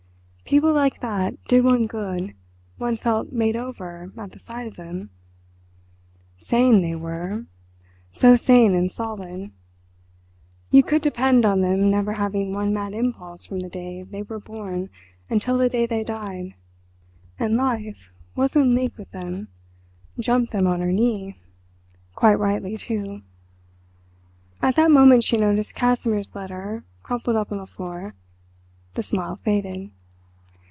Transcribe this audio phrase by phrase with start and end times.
[0.43, 5.09] People like that did one good—one felt "made over" at the sight of them.
[6.37, 9.49] Sane they were—so sane and solid.
[10.69, 14.41] You could depend on them never having one mad impulse from the day they were
[14.41, 14.89] born
[15.29, 16.53] until the day they died.
[17.39, 23.21] And Life was in league with them—jumped them on her knee—quite rightly, too.
[24.61, 29.91] At that moment she noticed Casimir's letter, crumpled up on the floor—the smile faded.